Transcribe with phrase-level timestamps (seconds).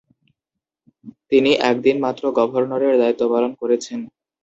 [1.31, 3.99] তিনি একদিন মাত্র গভর্নরের দায়িত্বপালন করেছেন।